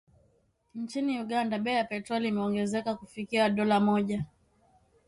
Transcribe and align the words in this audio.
Nchini 0.79 1.15
Uganda 1.21 1.57
bei 1.59 1.71
ya 1.75 1.83
petroli 1.85 2.27
imeongezeka 2.27 2.95
kufikia 2.95 3.49
dola 3.49 3.79
moja 3.79 4.25